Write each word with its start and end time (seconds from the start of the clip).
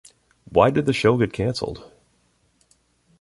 Why 0.45 0.71
did 0.71 0.87
the 0.87 0.93
show 0.93 1.15
got 1.15 1.31
cancelled? 1.31 1.91